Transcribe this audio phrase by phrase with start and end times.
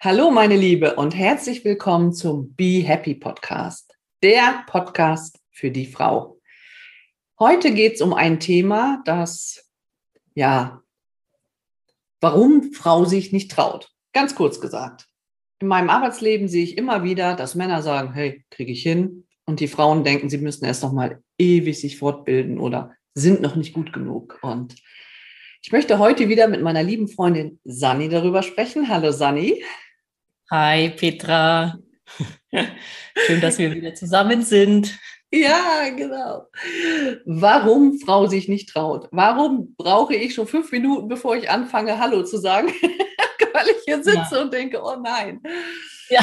[0.00, 3.92] Hallo meine Liebe und herzlich willkommen zum Be Happy Podcast,
[4.22, 6.40] der Podcast für die Frau.
[7.38, 9.68] Heute geht es um ein Thema, das,
[10.34, 10.80] ja,
[12.20, 13.90] warum Frau sich nicht traut.
[14.12, 15.06] Ganz kurz gesagt.
[15.60, 19.26] In meinem Arbeitsleben sehe ich immer wieder, dass Männer sagen, hey, kriege ich hin.
[19.44, 23.56] Und die Frauen denken, sie müssen erst noch mal ewig sich fortbilden oder sind noch
[23.56, 24.38] nicht gut genug.
[24.42, 24.74] Und
[25.62, 28.88] ich möchte heute wieder mit meiner lieben Freundin Sani darüber sprechen.
[28.88, 29.64] Hallo Sani.
[30.50, 31.78] Hi Petra.
[33.26, 34.98] Schön, dass wir wieder zusammen sind.
[35.32, 36.46] Ja, genau.
[37.24, 39.08] Warum Frau sich nicht traut.
[39.10, 42.68] Warum brauche ich schon fünf Minuten, bevor ich anfange, Hallo zu sagen?
[43.52, 44.42] Weil ich hier sitze ja.
[44.42, 45.40] und denke, oh nein.
[46.10, 46.20] Ja.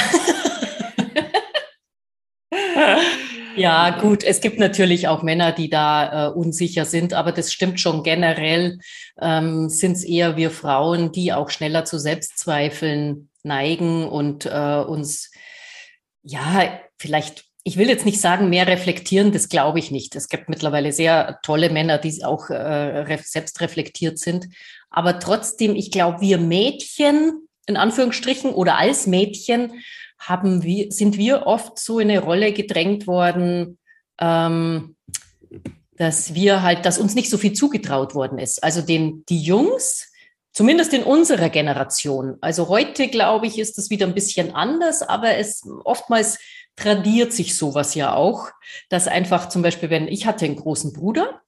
[3.56, 7.80] Ja, gut, es gibt natürlich auch Männer, die da äh, unsicher sind, aber das stimmt
[7.80, 8.80] schon generell,
[9.22, 15.32] ähm, sind es eher wir Frauen, die auch schneller zu Selbstzweifeln neigen und äh, uns,
[16.24, 20.16] ja, vielleicht, ich will jetzt nicht sagen, mehr reflektieren, das glaube ich nicht.
[20.16, 24.48] Es gibt mittlerweile sehr tolle Männer, die auch äh, selbst reflektiert sind.
[24.90, 29.74] Aber trotzdem, ich glaube, wir Mädchen, in Anführungsstrichen, oder als Mädchen,
[30.28, 33.78] haben wir, sind wir oft so in eine Rolle gedrängt worden,
[34.20, 34.96] ähm,
[35.98, 38.64] dass wir halt, dass uns nicht so viel zugetraut worden ist.
[38.64, 40.12] Also den, die Jungs,
[40.52, 42.38] zumindest in unserer Generation.
[42.42, 46.40] Also heute, glaube ich, ist das wieder ein bisschen anders, aber es oftmals
[46.76, 48.50] tradiert sich sowas ja auch,
[48.90, 51.42] dass einfach zum Beispiel, wenn ich hatte einen großen Bruder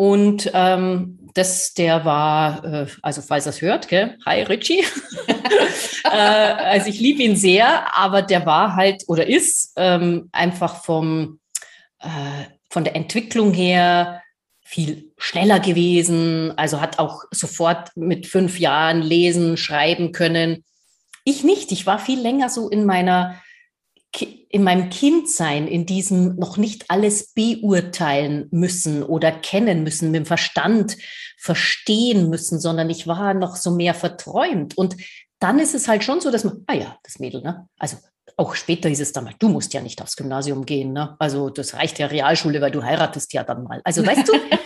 [0.00, 4.16] und ähm, das, der war, äh, also falls er es hört, gell?
[4.24, 4.82] hi Richie.
[6.04, 11.38] äh, also ich liebe ihn sehr, aber der war halt oder ist ähm, einfach vom,
[11.98, 14.22] äh, von der Entwicklung her
[14.62, 20.64] viel schneller gewesen, also hat auch sofort mit fünf Jahren lesen, schreiben können.
[21.24, 23.38] Ich nicht, ich war viel länger so in meiner
[24.18, 30.26] in meinem Kindsein, in diesem noch nicht alles beurteilen müssen oder kennen müssen, mit dem
[30.26, 30.96] Verstand
[31.38, 34.76] verstehen müssen, sondern ich war noch so mehr verträumt.
[34.76, 34.96] Und
[35.38, 37.68] dann ist es halt schon so, dass man, ah ja, das Mädel, ne?
[37.78, 37.96] Also
[38.36, 41.16] auch später ist es dann mal, du musst ja nicht aufs Gymnasium gehen, ne?
[41.18, 43.80] Also das reicht ja Realschule, weil du heiratest ja dann mal.
[43.84, 44.32] Also weißt du,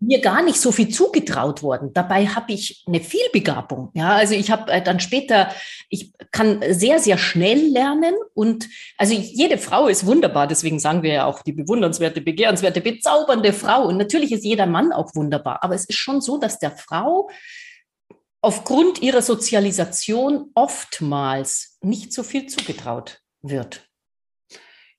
[0.00, 1.92] mir gar nicht so viel zugetraut worden.
[1.92, 3.90] Dabei habe ich eine Vielbegabung.
[3.94, 5.50] Ja, also ich habe äh, dann später,
[5.88, 10.46] ich kann sehr, sehr schnell lernen und also jede Frau ist wunderbar.
[10.46, 13.86] Deswegen sagen wir ja auch die bewundernswerte, begehrenswerte, bezaubernde Frau.
[13.86, 15.64] Und natürlich ist jeder Mann auch wunderbar.
[15.64, 17.30] Aber es ist schon so, dass der Frau
[18.42, 23.88] aufgrund ihrer Sozialisation oftmals nicht so viel zugetraut wird.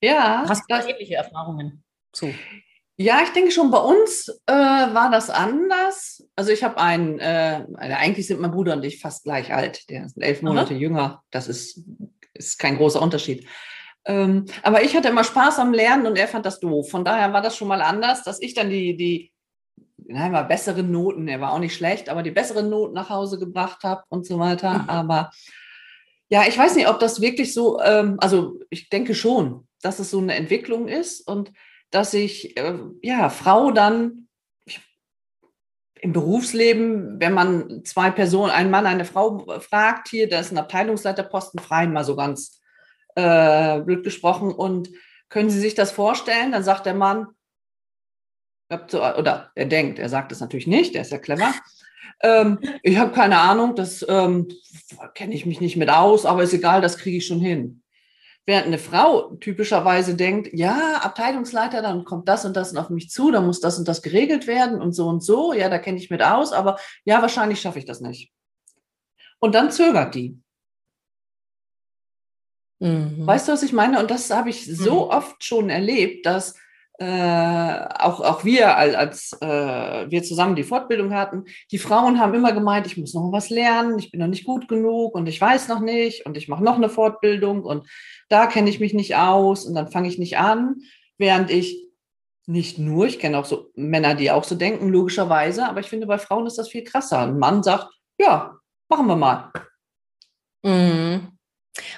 [0.02, 0.44] Ja.
[0.48, 1.84] Hast du ähnliche Erfahrungen?
[2.16, 2.34] So.
[3.00, 6.28] Ja, ich denke schon, bei uns äh, war das anders.
[6.36, 9.88] Also ich habe einen, äh, also eigentlich sind mein Bruder und ich fast gleich alt.
[9.90, 10.80] Der ist elf Monate Aha.
[10.80, 11.24] jünger.
[11.30, 11.84] Das ist,
[12.34, 13.48] ist kein großer Unterschied.
[14.06, 16.90] Ähm, aber ich hatte immer Spaß am Lernen und er fand das doof.
[16.90, 19.32] Von daher war das schon mal anders, dass ich dann die, die
[20.08, 23.38] nein, war bessere Noten, er war auch nicht schlecht, aber die besseren Noten nach Hause
[23.38, 24.80] gebracht habe und so weiter.
[24.80, 24.90] Mhm.
[24.90, 25.32] Aber
[26.30, 30.10] ja, ich weiß nicht, ob das wirklich so, ähm, also ich denke schon, dass es
[30.10, 31.52] so eine Entwicklung ist und
[31.92, 34.28] dass ich, äh, ja, Frau dann
[36.00, 40.58] im Berufsleben, wenn man zwei Personen, einen Mann, eine Frau fragt, hier, da ist ein
[40.58, 42.62] Abteilungsleiterposten frei, mal so ganz
[43.16, 44.52] äh, blöd gesprochen.
[44.52, 44.90] Und
[45.30, 46.52] können Sie sich das vorstellen?
[46.52, 47.28] Dann sagt der Mann,
[48.70, 51.54] oder er denkt, er sagt es natürlich nicht, der ist ja clever.
[52.22, 54.50] Ähm, ich habe keine Ahnung, das ähm,
[55.14, 57.82] kenne ich mich nicht mit aus, aber ist egal, das kriege ich schon hin.
[58.48, 63.30] Während eine Frau typischerweise denkt, ja, Abteilungsleiter, dann kommt das und das auf mich zu,
[63.30, 66.10] dann muss das und das geregelt werden und so und so, ja, da kenne ich
[66.10, 68.32] mit aus, aber ja, wahrscheinlich schaffe ich das nicht.
[69.40, 70.40] Und dann zögert die.
[72.80, 73.28] Mhm.
[73.28, 74.00] Weißt du, was ich meine?
[74.00, 75.12] Und das habe ich so mhm.
[75.12, 76.56] oft schon erlebt, dass
[77.00, 79.46] äh, auch, auch wir, als, äh,
[80.10, 84.00] wir zusammen die Fortbildung hatten, die Frauen haben immer gemeint, ich muss noch was lernen,
[84.00, 86.76] ich bin noch nicht gut genug und ich weiß noch nicht und ich mache noch
[86.76, 87.88] eine Fortbildung und
[88.30, 90.78] da kenne ich mich nicht aus und dann fange ich nicht an,
[91.18, 91.88] während ich
[92.48, 96.08] nicht nur, ich kenne auch so Männer, die auch so denken, logischerweise, aber ich finde,
[96.08, 97.20] bei Frauen ist das viel krasser.
[97.20, 98.56] Ein Mann sagt, ja,
[98.90, 99.52] machen wir mal.
[100.64, 101.38] Mhm.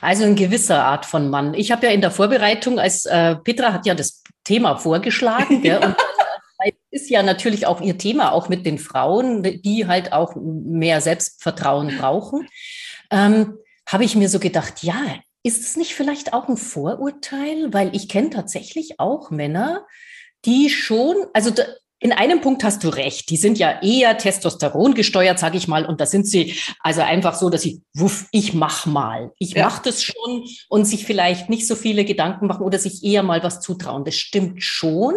[0.02, 1.54] Also in gewisser Art von Mann.
[1.54, 4.19] Ich habe ja in der Vorbereitung, als äh, Petra hat ja das
[4.50, 5.96] Thema vorgeschlagen, gell, und
[6.64, 11.02] äh, ist ja natürlich auch ihr Thema, auch mit den Frauen, die halt auch mehr
[11.02, 12.48] Selbstvertrauen brauchen.
[13.12, 15.00] Ähm, habe ich mir so gedacht, ja,
[15.44, 17.72] ist es nicht vielleicht auch ein Vorurteil?
[17.74, 19.86] Weil ich kenne tatsächlich auch Männer,
[20.46, 21.64] die schon, also da,
[22.00, 23.30] in einem Punkt hast du recht.
[23.30, 25.86] Die sind ja eher Testosteron gesteuert, sage ich mal.
[25.86, 29.32] Und da sind sie also einfach so, dass sie, wuff, ich mach mal.
[29.38, 29.66] Ich ja.
[29.66, 33.44] mach das schon und sich vielleicht nicht so viele Gedanken machen oder sich eher mal
[33.44, 34.06] was zutrauen.
[34.06, 35.16] Das stimmt schon.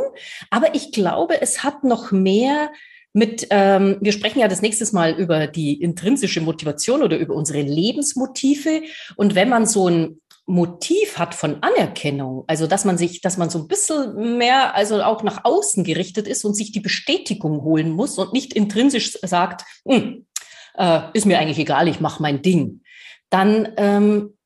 [0.50, 2.72] Aber ich glaube, es hat noch mehr
[3.14, 7.60] mit, ähm, wir sprechen ja das nächste Mal über die intrinsische Motivation oder über unsere
[7.60, 8.82] Lebensmotive.
[9.16, 13.48] Und wenn man so ein Motiv hat von Anerkennung, also dass man sich, dass man
[13.48, 17.90] so ein bisschen mehr, also auch nach außen gerichtet ist und sich die Bestätigung holen
[17.90, 20.26] muss und nicht intrinsisch sagt, hm,
[20.74, 22.82] äh, ist mir eigentlich egal, ich mache mein Ding,
[23.30, 24.36] dann ähm,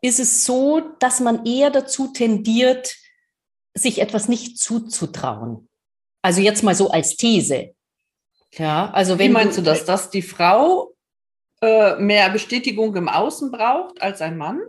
[0.00, 2.96] ist es so, dass man eher dazu tendiert,
[3.74, 5.68] sich etwas nicht zuzutrauen.
[6.22, 7.74] Also jetzt mal so als These.
[8.52, 10.94] Ja, also wenn Wie meinst du das, dass die Frau
[11.60, 14.60] äh, mehr Bestätigung im Außen braucht als ein Mann?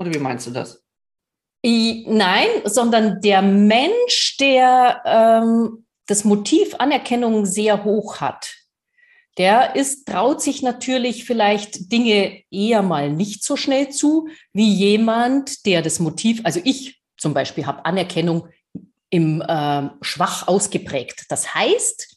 [0.00, 0.82] Oder wie meinst du das?
[1.64, 8.54] I, nein, sondern der Mensch, der ähm, das Motiv Anerkennung sehr hoch hat,
[9.36, 15.66] der ist, traut sich natürlich vielleicht Dinge eher mal nicht so schnell zu, wie jemand,
[15.66, 18.48] der das Motiv, also ich zum Beispiel habe Anerkennung
[19.10, 21.26] im äh, schwach ausgeprägt.
[21.28, 22.16] Das heißt,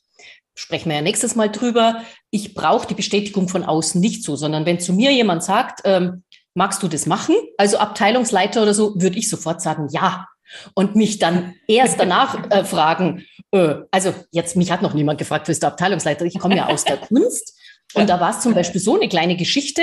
[0.55, 4.65] sprechen wir ja nächstes Mal drüber, ich brauche die Bestätigung von außen nicht so, sondern
[4.65, 6.22] wenn zu mir jemand sagt, ähm,
[6.53, 7.35] magst du das machen?
[7.57, 10.27] Also Abteilungsleiter oder so, würde ich sofort sagen, ja.
[10.75, 15.47] Und mich dann erst danach äh, fragen, äh, also jetzt, mich hat noch niemand gefragt,
[15.47, 16.25] bist du Abteilungsleiter?
[16.25, 17.57] Ich komme ja aus der Kunst.
[17.93, 19.81] Und da war es zum Beispiel so eine kleine Geschichte.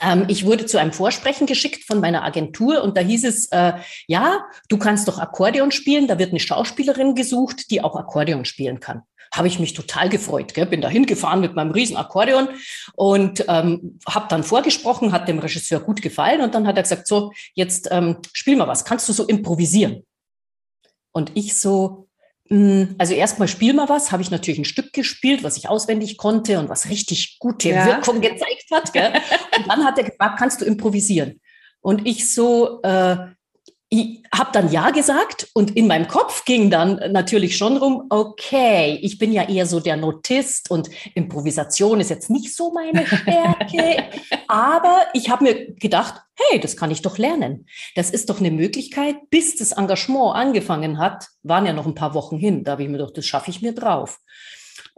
[0.00, 3.74] Ähm, ich wurde zu einem Vorsprechen geschickt von meiner Agentur und da hieß es, äh,
[4.06, 6.08] ja, du kannst doch Akkordeon spielen.
[6.08, 9.02] Da wird eine Schauspielerin gesucht, die auch Akkordeon spielen kann
[9.32, 10.54] habe ich mich total gefreut.
[10.54, 10.66] Gell?
[10.66, 12.48] Bin da hingefahren mit meinem riesen Akkordeon
[12.94, 17.06] und ähm, habe dann vorgesprochen, hat dem Regisseur gut gefallen und dann hat er gesagt,
[17.06, 20.04] so, jetzt ähm, spiel mal was, kannst du so improvisieren?
[21.12, 22.08] Und ich so,
[22.48, 26.16] hm, also erstmal spiel mal was, habe ich natürlich ein Stück gespielt, was ich auswendig
[26.16, 27.86] konnte und was richtig gute ja.
[27.86, 28.92] Wirkung gezeigt hat.
[28.92, 29.12] Gell?
[29.56, 31.40] Und dann hat er gefragt, kannst du improvisieren?
[31.80, 33.16] Und ich so, äh,
[33.92, 39.00] ich habe dann Ja gesagt und in meinem Kopf ging dann natürlich schon rum, okay,
[39.02, 44.04] ich bin ja eher so der Notist und Improvisation ist jetzt nicht so meine Stärke,
[44.46, 47.66] aber ich habe mir gedacht, hey, das kann ich doch lernen.
[47.96, 52.14] Das ist doch eine Möglichkeit, bis das Engagement angefangen hat, waren ja noch ein paar
[52.14, 54.20] Wochen hin, da habe ich mir gedacht, das schaffe ich mir drauf.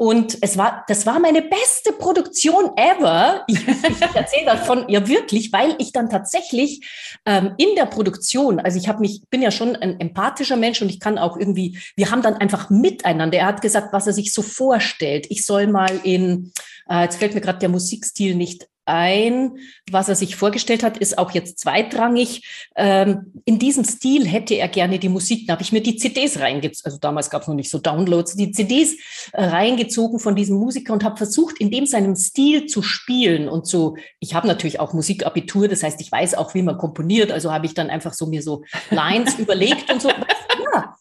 [0.03, 3.45] Und es war, das war meine beste Produktion ever.
[3.47, 6.85] Ich, ich erzähle davon ja wirklich, weil ich dann tatsächlich
[7.25, 10.89] ähm, in der Produktion, also ich habe mich, bin ja schon ein empathischer Mensch und
[10.89, 13.39] ich kann auch irgendwie, wir haben dann einfach miteinander.
[13.39, 15.29] Er hat gesagt, was er sich so vorstellt.
[15.31, 16.51] Ich soll mal in,
[16.89, 19.59] äh, jetzt fällt mir gerade der Musikstil nicht ein.
[19.91, 22.69] Was er sich vorgestellt hat, ist auch jetzt zweitrangig.
[22.77, 25.47] Ähm, in diesem Stil hätte er gerne die Musik.
[25.47, 26.85] Da habe ich mir die CDs reingezogen.
[26.85, 28.97] Also damals gab es noch nicht so Downloads, die CDs
[29.33, 33.67] äh, reingezogen von diesem Musiker und habe versucht, in dem seinem Stil zu spielen und
[33.67, 33.97] so.
[34.21, 37.31] Ich habe natürlich auch Musikabitur, das heißt, ich weiß auch, wie man komponiert.
[37.31, 40.09] Also habe ich dann einfach so mir so Lines überlegt und so.
[40.09, 40.97] Ja.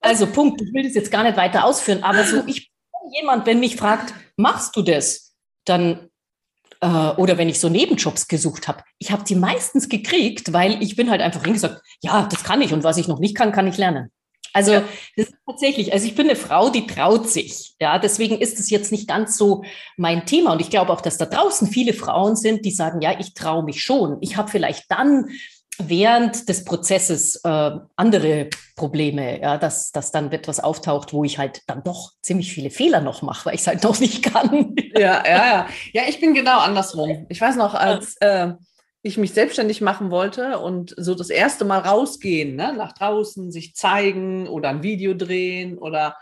[0.00, 0.60] Also Punkt.
[0.62, 3.76] Ich will das jetzt gar nicht weiter ausführen, aber so ich bin jemand, wenn mich
[3.76, 5.34] fragt, machst du das?
[5.64, 6.07] Dann
[6.80, 10.96] äh, oder wenn ich so Nebenjobs gesucht habe, ich habe die meistens gekriegt, weil ich
[10.96, 13.66] bin halt einfach hingesagt, ja, das kann ich und was ich noch nicht kann, kann
[13.66, 14.10] ich lernen.
[14.52, 14.84] Also ja.
[15.16, 17.74] das ist tatsächlich, also ich bin eine Frau, die traut sich.
[17.80, 19.62] Ja, deswegen ist es jetzt nicht ganz so
[19.96, 20.52] mein Thema.
[20.52, 23.62] Und ich glaube auch, dass da draußen viele Frauen sind, die sagen, ja, ich traue
[23.62, 24.16] mich schon.
[24.20, 25.28] Ich habe vielleicht dann
[25.78, 31.62] während des Prozesses äh, andere Probleme, ja, dass, dass dann etwas auftaucht, wo ich halt
[31.66, 34.74] dann doch ziemlich viele Fehler noch mache, weil ich es halt noch nicht kann.
[34.94, 35.68] Ja, ja, ja.
[35.92, 37.26] Ja, ich bin genau andersrum.
[37.28, 38.52] Ich weiß noch, als äh,
[39.02, 43.74] ich mich selbstständig machen wollte und so das erste Mal rausgehen, ne, nach draußen, sich
[43.74, 46.16] zeigen oder ein Video drehen oder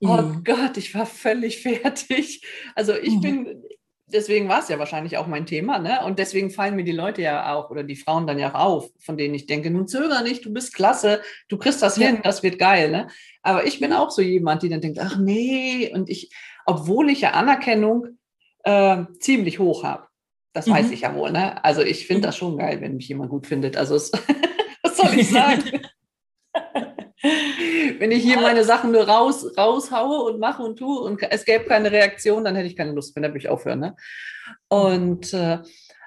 [0.00, 0.44] Oh mhm.
[0.44, 2.42] Gott, ich war völlig fertig.
[2.74, 3.20] Also ich mhm.
[3.20, 3.62] bin,
[4.12, 6.04] deswegen war es ja wahrscheinlich auch mein Thema, ne?
[6.04, 8.90] Und deswegen fallen mir die Leute ja auch oder die Frauen dann ja auch auf,
[8.98, 12.08] von denen ich denke, nun zöger nicht, du bist klasse, du kriegst das ja.
[12.08, 13.08] hin, das wird geil, ne?
[13.42, 16.30] Aber ich bin auch so jemand, die dann denkt, ach nee, und ich,
[16.66, 18.18] obwohl ich ja Anerkennung
[18.64, 20.06] äh, ziemlich hoch habe,
[20.52, 20.72] das mhm.
[20.72, 21.62] weiß ich ja wohl, ne?
[21.64, 22.26] Also ich finde mhm.
[22.26, 23.76] das schon geil, wenn mich jemand gut findet.
[23.76, 24.12] Also es,
[24.82, 25.62] was soll ich sagen?
[27.98, 31.64] Wenn ich hier meine Sachen nur raus, raushaue und mache und tue und es gäbe
[31.64, 33.80] keine Reaktion, dann hätte ich keine Lust mehr, dann würde ich aufhören.
[33.80, 33.96] Ne?
[34.68, 35.58] Und äh,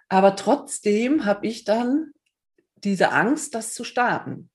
[0.07, 2.11] aber trotzdem habe ich dann
[2.83, 4.49] diese Angst, das zu starten.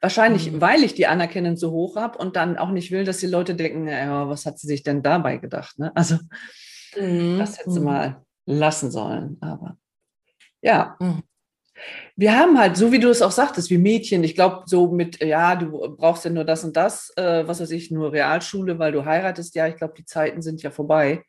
[0.00, 0.60] Wahrscheinlich, mhm.
[0.60, 3.54] weil ich die Anerkennung so hoch habe und dann auch nicht will, dass die Leute
[3.54, 5.78] denken, ja, was hat sie sich denn dabei gedacht?
[5.78, 5.90] Ne?
[5.96, 6.16] Also
[6.96, 7.38] mhm.
[7.38, 7.86] das hätte sie mhm.
[7.86, 9.38] mal lassen sollen.
[9.40, 9.78] Aber
[10.62, 10.96] ja.
[11.00, 11.22] Mhm.
[12.16, 15.22] Wir haben halt, so wie du es auch sagtest, wie Mädchen, ich glaube, so mit,
[15.22, 18.92] ja, du brauchst ja nur das und das, äh, was weiß ich, nur Realschule, weil
[18.92, 21.22] du heiratest, ja, ich glaube, die Zeiten sind ja vorbei.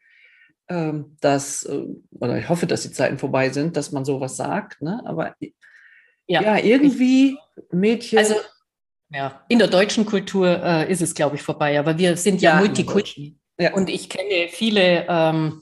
[0.70, 1.86] Ähm, dass, äh,
[2.20, 5.02] oder ich hoffe, dass die Zeiten vorbei sind, dass man sowas sagt, ne?
[5.06, 5.34] Aber
[6.28, 7.38] ja, ja irgendwie
[7.72, 8.20] Mädchen.
[8.20, 8.36] Also,
[9.10, 12.56] ja, in der deutschen Kultur äh, ist es, glaube ich, vorbei, aber wir sind ja,
[12.56, 13.38] ja Multikulti.
[13.58, 13.74] Ja.
[13.74, 15.62] Und ich kenne viele ähm,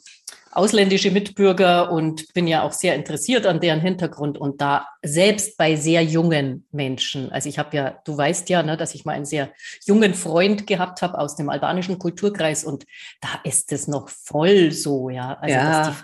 [0.55, 5.75] ausländische Mitbürger und bin ja auch sehr interessiert an deren Hintergrund und da selbst bei
[5.75, 7.31] sehr jungen Menschen.
[7.31, 9.49] Also ich habe ja, du weißt ja, ne, dass ich mal einen sehr
[9.85, 12.85] jungen Freund gehabt habe aus dem albanischen Kulturkreis und
[13.19, 15.37] da ist es noch voll so, ja.
[15.41, 15.87] Also ja.
[15.87, 16.03] dass die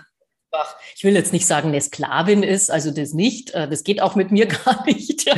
[0.94, 4.16] ich will jetzt nicht sagen, eine Sklavin ist, also das nicht, äh, das geht auch
[4.16, 5.24] mit mir gar nicht.
[5.24, 5.34] Ja.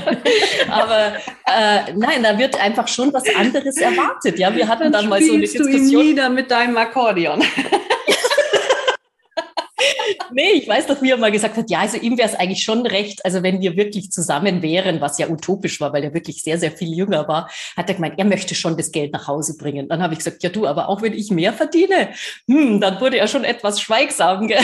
[0.68, 1.14] Aber
[1.46, 4.40] äh, nein, da wird einfach schon was anderes erwartet.
[4.40, 5.72] Ja, wir hatten dann, dann mal so eine Diskussion.
[5.72, 7.44] Du ihn nieder mit deinem Akkordeon.
[10.34, 12.86] Nee, ich weiß wie er mal gesagt hat, ja, also ihm wäre es eigentlich schon
[12.86, 16.58] recht, also wenn wir wirklich zusammen wären, was ja utopisch war, weil er wirklich sehr,
[16.58, 19.88] sehr viel jünger war, hat er gemeint, er möchte schon das Geld nach Hause bringen.
[19.88, 22.10] Dann habe ich gesagt, ja du, aber auch wenn ich mehr verdiene,
[22.48, 24.48] hm, dann wurde er schon etwas schweigsam.
[24.48, 24.58] Gell?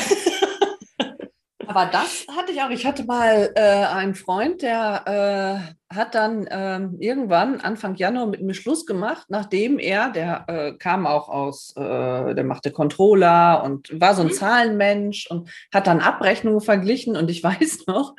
[1.70, 2.70] Aber das hatte ich auch.
[2.70, 8.42] Ich hatte mal äh, einen Freund, der äh, hat dann äh, irgendwann Anfang Januar mit
[8.42, 13.88] mir Schluss gemacht, nachdem er, der äh, kam auch aus, äh, der machte Controller und
[14.00, 14.32] war so ein mhm.
[14.32, 17.16] Zahlenmensch und hat dann Abrechnungen verglichen.
[17.16, 18.16] Und ich weiß noch,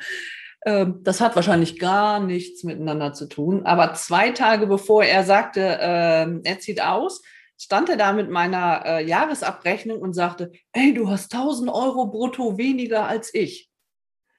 [0.64, 3.66] ähm, das hat wahrscheinlich gar nichts miteinander zu tun.
[3.66, 7.20] Aber zwei Tage bevor er sagte, ähm, er zieht aus,
[7.62, 12.58] stand er da mit meiner äh, Jahresabrechnung und sagte, hey, du hast 1000 Euro brutto
[12.58, 13.70] weniger als ich.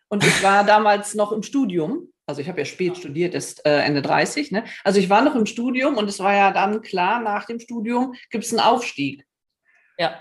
[0.09, 2.09] Und ich war damals noch im Studium.
[2.25, 4.51] Also ich habe ja spät studiert, ist äh, Ende 30.
[4.51, 4.65] Ne?
[4.83, 8.13] Also ich war noch im Studium und es war ja dann klar, nach dem Studium
[8.29, 9.25] gibt es einen Aufstieg.
[9.97, 10.19] Ja.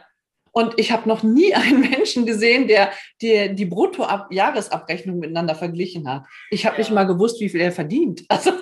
[0.53, 6.25] Und ich habe noch nie einen Menschen gesehen, der die, die Brutto-Jahresabrechnung miteinander verglichen hat.
[6.51, 6.83] Ich habe ja.
[6.83, 8.25] nicht mal gewusst, wie viel er verdient.
[8.29, 8.53] Also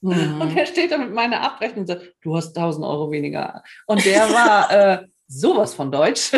[0.00, 0.40] Mhm.
[0.40, 3.62] Und er steht da mit meiner Abrechnung und sagt, du hast 1000 Euro weniger.
[3.86, 4.70] Und der war
[5.02, 6.32] äh, sowas von Deutsch.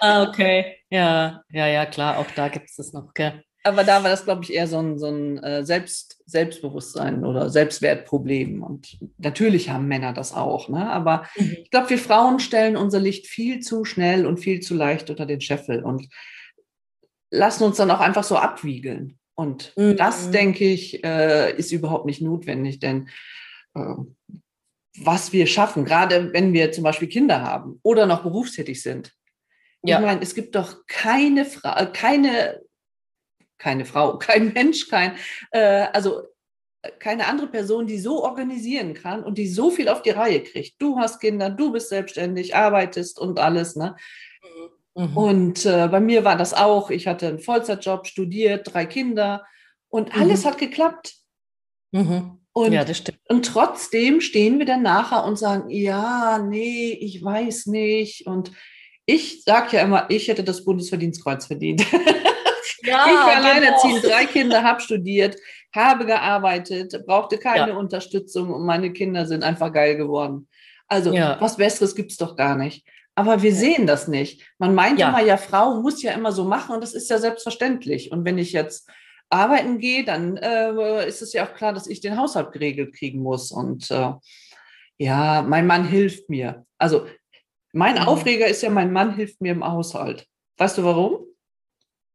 [0.00, 0.76] ah, okay.
[0.90, 3.08] Ja, ja, ja, klar, auch da gibt es das noch.
[3.08, 3.32] Okay.
[3.66, 7.50] Aber da war das, glaube ich, eher so ein, so ein äh, Selbst, Selbstbewusstsein oder
[7.50, 8.62] Selbstwertproblem.
[8.62, 10.68] Und natürlich haben Männer das auch.
[10.68, 10.88] Ne?
[10.88, 11.56] Aber mhm.
[11.64, 15.26] ich glaube, wir Frauen stellen unser Licht viel zu schnell und viel zu leicht unter
[15.26, 16.08] den Scheffel und
[17.30, 19.18] lassen uns dann auch einfach so abwiegeln.
[19.36, 19.96] Und mhm.
[19.96, 23.08] das, denke ich, äh, ist überhaupt nicht notwendig, denn
[23.74, 23.94] äh,
[24.98, 29.12] was wir schaffen, gerade wenn wir zum Beispiel Kinder haben oder noch berufstätig sind.
[29.84, 29.98] Ja.
[29.98, 32.62] Ich meine, es gibt doch keine Frau, äh, keine,
[33.58, 35.12] keine Frau, kein Mensch, kein,
[35.52, 36.22] also
[36.98, 40.80] keine andere Person, die so organisieren kann und die so viel auf die Reihe kriegt.
[40.80, 43.96] Du hast Kinder, du bist selbstständig, arbeitest und alles, ne?
[44.96, 45.16] Mhm.
[45.16, 46.90] Und äh, bei mir war das auch.
[46.90, 49.44] Ich hatte einen Vollzeitjob, studiert, drei Kinder
[49.88, 50.48] und alles mhm.
[50.48, 51.14] hat geklappt.
[51.92, 52.40] Mhm.
[52.52, 53.18] Und, ja, das stimmt.
[53.28, 58.26] und trotzdem stehen wir dann nachher und sagen, ja, nee, ich weiß nicht.
[58.26, 58.50] Und
[59.04, 61.84] ich sage ja immer, ich hätte das Bundesverdienstkreuz verdient.
[62.82, 63.48] Ja, ich war genau.
[63.48, 65.36] alleinerziehend, drei Kinder, habe studiert,
[65.74, 67.76] habe gearbeitet, brauchte keine ja.
[67.76, 70.48] Unterstützung und meine Kinder sind einfach geil geworden.
[70.86, 71.36] Also ja.
[71.40, 72.86] was Besseres gibt es doch gar nicht.
[73.18, 74.46] Aber wir sehen das nicht.
[74.58, 75.08] Man meint ja.
[75.08, 78.12] immer, ja, Frau muss ja immer so machen und das ist ja selbstverständlich.
[78.12, 78.90] Und wenn ich jetzt
[79.30, 83.20] arbeiten gehe, dann äh, ist es ja auch klar, dass ich den Haushalt geregelt kriegen
[83.20, 83.50] muss.
[83.50, 84.12] Und äh,
[84.98, 86.66] ja, mein Mann hilft mir.
[86.78, 87.06] Also
[87.72, 88.02] mein mhm.
[88.02, 90.26] Aufreger ist ja, mein Mann hilft mir im Haushalt.
[90.58, 91.26] Weißt du warum?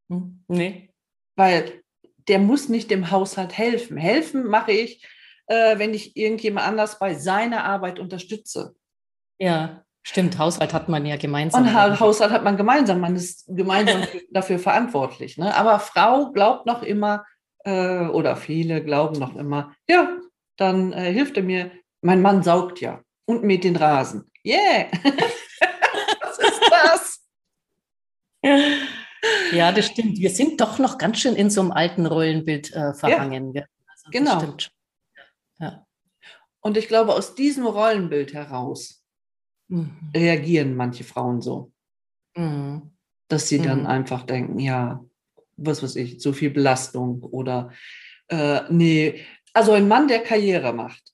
[0.10, 0.89] Hm, nee.
[1.36, 1.81] Weil
[2.27, 3.98] der muss nicht dem Haushalt helfen.
[3.98, 5.03] Helfen mache ich,
[5.48, 8.75] äh, wenn ich irgendjemand anders bei seiner Arbeit unterstütze.
[9.39, 9.84] Ja.
[10.03, 11.63] Stimmt, Haushalt hat man ja gemeinsam.
[11.63, 15.38] Und Haushalt hat man gemeinsam, man ist gemeinsam dafür verantwortlich.
[15.38, 15.55] Ne?
[15.55, 17.25] Aber Frau glaubt noch immer,
[17.63, 20.17] äh, oder viele glauben noch immer, ja,
[20.58, 24.31] dann äh, hilft er mir, mein Mann saugt ja und mäht den Rasen.
[24.43, 24.88] Yeah!
[26.22, 27.20] Was ist das?
[29.51, 30.17] Ja, das stimmt.
[30.17, 33.53] Wir sind doch noch ganz schön in so einem alten Rollenbild äh, verhangen.
[33.53, 34.55] Ja, also, genau.
[35.60, 35.86] Ja.
[36.60, 39.00] Und ich glaube, aus diesem Rollenbild heraus
[39.72, 40.12] mhm.
[40.16, 41.72] reagieren manche Frauen so.
[42.36, 42.92] Mhm.
[43.28, 43.88] Dass sie dann mhm.
[43.88, 45.04] einfach denken, ja,
[45.58, 47.72] was weiß ich, so viel Belastung oder
[48.28, 49.25] äh, nee.
[49.54, 51.13] Also ein Mann, der Karriere macht,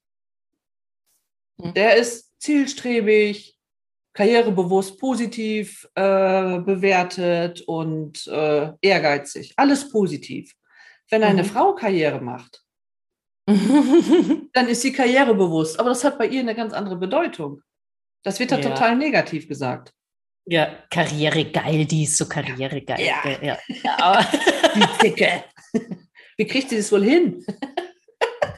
[1.58, 1.74] mhm.
[1.74, 3.58] der ist zielstrebig,
[4.14, 9.54] karrierebewusst, positiv äh, bewertet und äh, ehrgeizig.
[9.58, 10.54] Alles positiv.
[11.10, 11.48] Wenn eine mhm.
[11.48, 12.64] Frau Karriere macht,
[13.48, 15.80] dann ist sie karrierebewusst.
[15.80, 17.62] Aber das hat bei ihr eine ganz andere Bedeutung.
[18.28, 18.70] Das wird da ja.
[18.70, 19.94] total negativ gesagt.
[20.48, 23.00] Ja, Karriere geil, die ist so Karriere geil.
[23.02, 23.24] Ja.
[23.42, 23.58] ja.
[24.00, 24.28] Aber,
[24.76, 25.46] Die Zicke.
[26.36, 27.46] Wie kriegt sie das wohl hin?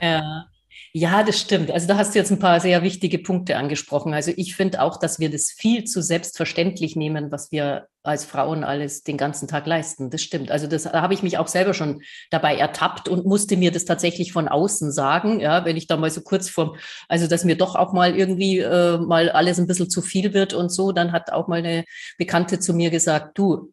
[0.02, 0.46] Ja.
[0.94, 1.72] Ja, das stimmt.
[1.72, 4.14] Also da hast du jetzt ein paar sehr wichtige Punkte angesprochen.
[4.14, 8.64] Also ich finde auch, dass wir das viel zu selbstverständlich nehmen, was wir als Frauen
[8.64, 10.10] alles den ganzen Tag leisten.
[10.10, 10.52] Das stimmt.
[10.52, 13.86] Also das, da habe ich mich auch selber schon dabei ertappt und musste mir das
[13.86, 17.58] tatsächlich von außen sagen, ja, wenn ich da mal so kurz vor, also dass mir
[17.58, 21.12] doch auch mal irgendwie äh, mal alles ein bisschen zu viel wird und so, dann
[21.12, 21.86] hat auch mal eine
[22.18, 23.72] Bekannte zu mir gesagt, du,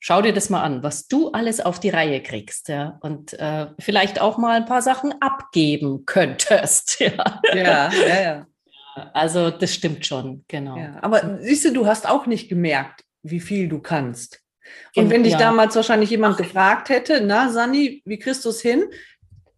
[0.00, 3.66] schau dir das mal an, was du alles auf die Reihe kriegst, ja, und äh,
[3.78, 7.40] vielleicht auch mal ein paar Sachen abgeben könntest, ja.
[7.54, 8.46] Ja, ja, ja.
[9.12, 10.76] Also das stimmt schon, genau.
[10.76, 14.42] Ja, aber siehst du, du hast auch nicht gemerkt, wie viel du kannst.
[14.94, 15.38] Und wenn dich ja.
[15.38, 18.84] damals wahrscheinlich jemand gefragt hätte, na, Sani, wie kriegst du es hin?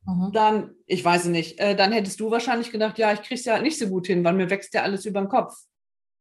[0.06, 0.32] Mhm.
[0.32, 3.78] Dann, ich weiß nicht, äh, dann hättest du wahrscheinlich gedacht, ja, ich krieg's ja nicht
[3.78, 5.54] so gut hin, weil mir wächst ja alles über den Kopf.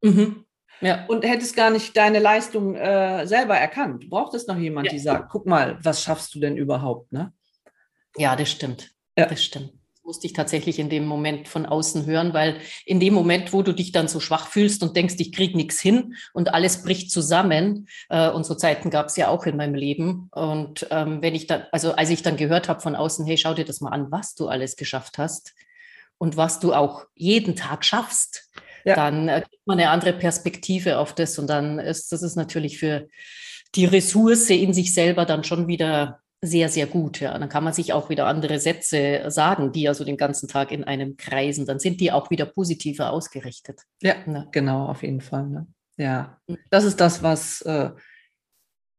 [0.02, 0.46] Mhm.
[0.82, 1.06] Ja.
[1.08, 4.04] Und hättest gar nicht deine Leistung äh, selber erkannt.
[4.04, 4.94] Du brauchtest noch jemand, ja.
[4.94, 7.34] die sagt, guck mal, was schaffst du denn überhaupt, ne?
[8.18, 8.92] Ja, das stimmt.
[9.18, 9.28] Ja.
[9.28, 9.74] Das stimmt.
[10.04, 13.72] Musste ich tatsächlich in dem Moment von außen hören, weil in dem Moment, wo du
[13.72, 17.88] dich dann so schwach fühlst und denkst, ich krieg nichts hin und alles bricht zusammen,
[18.10, 20.28] äh, und so Zeiten gab es ja auch in meinem Leben.
[20.32, 23.54] Und ähm, wenn ich dann, also als ich dann gehört habe von außen, hey, schau
[23.54, 25.54] dir das mal an, was du alles geschafft hast
[26.18, 28.50] und was du auch jeden Tag schaffst,
[28.86, 28.96] ja.
[28.96, 32.80] dann äh, kriegt man eine andere Perspektive auf das und dann ist das ist natürlich
[32.80, 33.08] für
[33.76, 37.20] die Ressource in sich selber dann schon wieder sehr, sehr gut.
[37.20, 37.38] Ja.
[37.38, 40.84] Dann kann man sich auch wieder andere Sätze sagen, die also den ganzen Tag in
[40.84, 41.66] einem kreisen.
[41.66, 43.82] Dann sind die auch wieder positiver ausgerichtet.
[44.02, 44.48] Ja, ja.
[44.52, 45.48] genau, auf jeden Fall.
[45.48, 45.68] Ne?
[45.98, 46.58] Ja, hm.
[46.70, 47.92] das ist das, was, äh,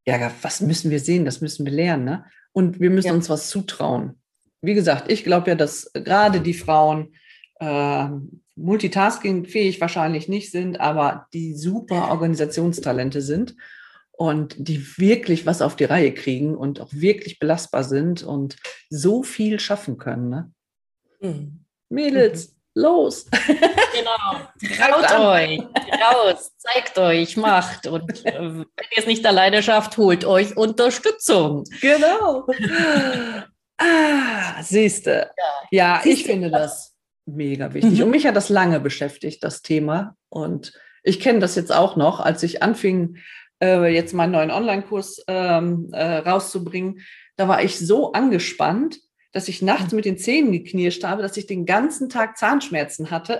[0.06, 2.04] ja, was müssen wir sehen, das müssen wir lernen.
[2.04, 2.24] Ne?
[2.52, 3.14] Und wir müssen ja.
[3.14, 4.20] uns was zutrauen.
[4.60, 7.14] Wie gesagt, ich glaube ja, dass gerade die Frauen
[7.58, 8.08] äh,
[8.54, 13.56] multitaskingfähig wahrscheinlich nicht sind, aber die super Organisationstalente sind
[14.22, 18.54] und die wirklich was auf die Reihe kriegen und auch wirklich belastbar sind und
[18.88, 20.28] so viel schaffen können.
[20.28, 20.52] Ne?
[21.18, 21.64] Mhm.
[21.88, 22.82] Mädels, mhm.
[22.82, 23.26] los!
[23.32, 25.58] Genau, traut euch,
[26.00, 31.64] raus, zeigt euch, macht und äh, wenn ihr es nicht alleine schafft, holt euch Unterstützung.
[31.80, 32.46] Genau.
[33.78, 35.32] ah, siehste.
[35.72, 36.94] Ja, ja ich finde das
[37.26, 37.98] mega wichtig.
[37.98, 38.04] Mhm.
[38.04, 40.14] Und mich hat das lange beschäftigt, das Thema.
[40.28, 43.16] Und ich kenne das jetzt auch noch, als ich anfing,
[43.62, 47.00] äh, jetzt meinen neuen Online-Kurs ähm, äh, rauszubringen,
[47.36, 49.00] da war ich so angespannt,
[49.32, 49.96] dass ich nachts mhm.
[49.96, 53.38] mit den Zähnen geknirscht habe, dass ich den ganzen Tag Zahnschmerzen hatte.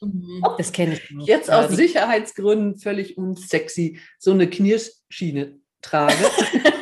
[0.00, 0.42] Mhm.
[0.56, 1.10] Das kenne ich.
[1.10, 1.28] Nicht.
[1.28, 6.14] Jetzt aus Sicherheitsgründen völlig unsexy so eine Knirschschiene trage.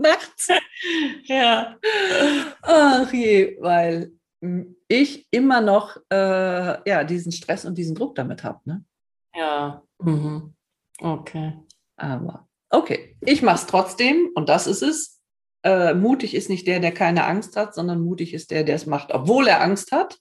[0.00, 0.48] nachts.
[1.24, 1.76] Ja.
[2.62, 4.12] Ach je, weil
[4.88, 8.60] ich immer noch äh, ja, diesen Stress und diesen Druck damit habe.
[8.64, 8.84] Ne?
[9.34, 10.54] Ja, mhm.
[11.00, 11.54] Okay.
[11.96, 15.20] Aber okay, ich mache es trotzdem und das ist es.
[15.62, 18.86] Äh, mutig ist nicht der, der keine Angst hat, sondern mutig ist der, der es
[18.86, 20.18] macht, obwohl er Angst hat.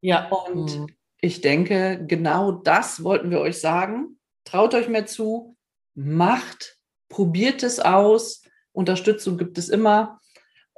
[0.00, 0.28] Ja.
[0.28, 0.86] Und mhm.
[1.20, 4.18] ich denke, genau das wollten wir euch sagen.
[4.44, 5.56] Traut euch mehr zu,
[5.94, 8.42] macht, probiert es aus.
[8.72, 10.20] Unterstützung gibt es immer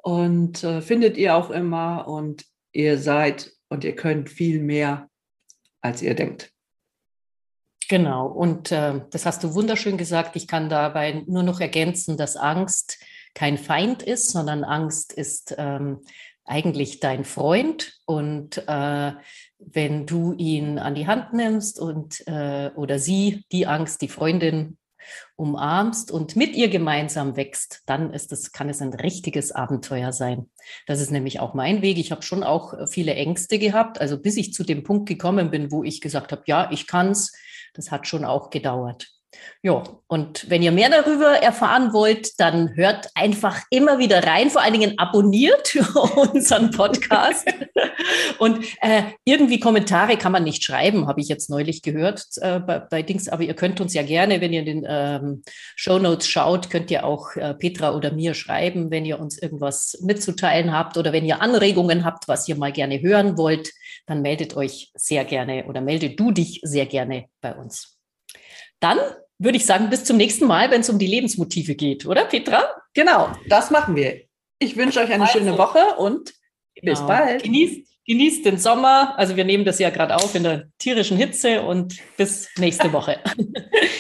[0.03, 2.07] und äh, findet ihr auch immer.
[2.07, 5.09] Und ihr seid und ihr könnt viel mehr,
[5.81, 6.53] als ihr denkt.
[7.89, 10.35] Genau, und äh, das hast du wunderschön gesagt.
[10.35, 12.99] Ich kann dabei nur noch ergänzen, dass Angst
[13.35, 16.01] kein Feind ist, sondern Angst ist ähm,
[16.45, 17.99] eigentlich dein Freund.
[18.07, 19.13] Und äh,
[19.59, 24.79] wenn du ihn an die Hand nimmst und äh, oder sie, die Angst, die Freundin
[25.37, 30.51] umarmst und mit ihr gemeinsam wächst, dann ist es, kann es ein richtiges Abenteuer sein.
[30.87, 31.99] Das ist nämlich auch mein Weg.
[31.99, 34.01] Ich habe schon auch äh, viele Ängste gehabt.
[34.01, 37.33] Also bis ich zu dem Punkt gekommen bin, wo ich gesagt habe, ja, ich kann's,
[37.77, 39.07] das hat schon auch gedauert.
[39.63, 44.51] Ja, und wenn ihr mehr darüber erfahren wollt, dann hört einfach immer wieder rein.
[44.51, 45.77] Vor allen Dingen abonniert
[46.33, 47.47] unseren Podcast.
[48.39, 52.81] und äh, irgendwie Kommentare kann man nicht schreiben, habe ich jetzt neulich gehört äh, bei,
[52.81, 53.29] bei, Dings.
[53.29, 55.43] Aber ihr könnt uns ja gerne, wenn ihr in den ähm,
[55.75, 59.99] Show Notes schaut, könnt ihr auch äh, Petra oder mir schreiben, wenn ihr uns irgendwas
[60.03, 63.73] mitzuteilen habt oder wenn ihr Anregungen habt, was ihr mal gerne hören wollt,
[64.07, 67.99] dann meldet euch sehr gerne oder melde du dich sehr gerne bei uns.
[68.81, 68.99] Dann
[69.39, 72.65] würde ich sagen, bis zum nächsten Mal, wenn es um die Lebensmotive geht, oder Petra?
[72.95, 74.23] Genau, das machen wir.
[74.59, 76.33] Ich wünsche euch eine also, schöne Woche und
[76.77, 76.93] genau.
[76.93, 77.43] bis bald.
[77.43, 79.15] Genießt, genießt den Sommer.
[79.19, 83.19] Also wir nehmen das ja gerade auf in der tierischen Hitze und bis nächste Woche.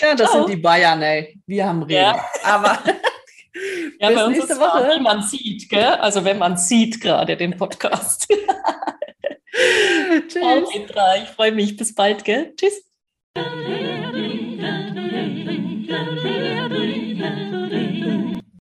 [0.01, 0.45] ja, das Ciao.
[0.45, 1.39] sind die Bayern, ey.
[1.47, 2.01] Wir haben Regen.
[2.01, 2.25] Ja.
[2.45, 2.79] Aber
[4.01, 4.97] ja, bis nächste Woche.
[4.97, 5.85] Wie man sieht, gell?
[5.85, 8.29] Also wenn man sieht gerade den Podcast.
[10.29, 10.33] Tschüss.
[10.33, 11.17] Ciao, Petra.
[11.17, 11.77] Ich freue mich.
[11.77, 12.55] Bis bald, gell?
[12.57, 12.83] Tschüss.